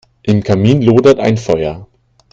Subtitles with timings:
[0.23, 1.87] Im Kamin lodert ein Feuer.